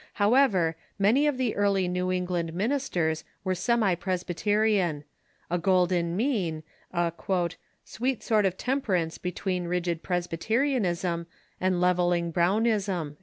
[0.13, 5.03] However, many of the early New England ministers were semi Presbyterian—
[5.51, 7.11] the golden mean, a"
[7.85, 11.27] sweet sort of temperance between rigid Presbyterianism
[11.59, 13.17] and level ling Brownism."